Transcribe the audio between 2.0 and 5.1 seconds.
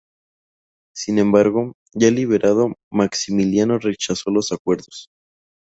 liberado, Maximiliano rechazó los acuerdos.